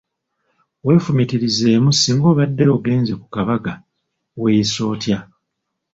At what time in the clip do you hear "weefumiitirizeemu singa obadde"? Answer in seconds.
0.85-2.63